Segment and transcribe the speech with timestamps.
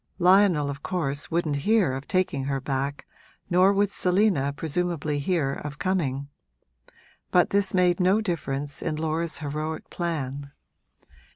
[0.17, 3.05] Lionel, of course, wouldn't hear of taking her back,
[3.51, 6.27] nor would Selina presumably hear of coming;
[7.29, 10.53] but this made no difference in Laura's heroic plan.